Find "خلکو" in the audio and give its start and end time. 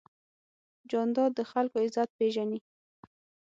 1.51-1.77